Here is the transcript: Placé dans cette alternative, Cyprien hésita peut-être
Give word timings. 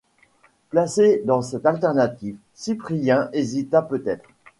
Placé 0.71 1.21
dans 1.25 1.43
cette 1.43 1.67
alternative, 1.67 2.35
Cyprien 2.55 3.29
hésita 3.33 3.83
peut-être 3.83 4.27